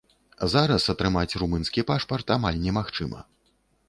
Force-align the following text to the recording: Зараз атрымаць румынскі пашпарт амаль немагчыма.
Зараз 0.53 0.85
атрымаць 0.93 1.37
румынскі 1.41 1.83
пашпарт 1.91 2.33
амаль 2.37 2.57
немагчыма. 2.65 3.21